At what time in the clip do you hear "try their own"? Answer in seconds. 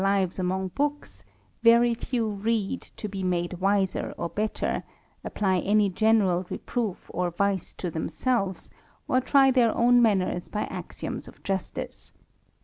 9.21-10.01